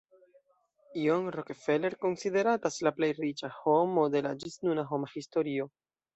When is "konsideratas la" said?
2.05-2.95